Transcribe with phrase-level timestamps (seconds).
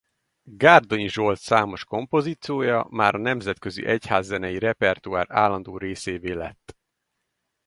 [0.53, 6.77] Gárdonyi Zsolt számos kompozíciója már a nemzetközi egyházzenei repertoár állandó részévé lett.